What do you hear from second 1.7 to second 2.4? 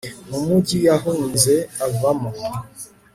avamo